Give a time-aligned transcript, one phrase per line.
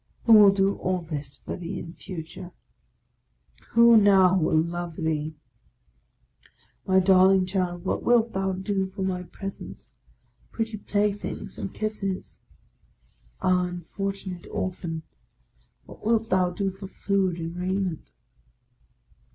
[0.25, 2.53] Who will do all this for thee in future?
[3.73, 5.35] Who now will love thee?
[6.87, 10.77] My darling child, what wilt thou do for my presents, 78 THE LAST DAY pretty
[10.91, 12.39] play things, and kisses?
[13.41, 15.03] Ah, unfortunate Orphan!
[15.85, 18.11] What wilt thou do for food and raiment?